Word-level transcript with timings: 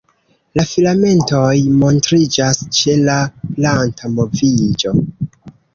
La 0.59 0.63
filamentoj 0.69 1.51
montriĝas 1.83 2.65
ĉe 2.81 2.99
la 3.11 3.21
planta 3.55 4.15
moviĝo. 4.19 5.01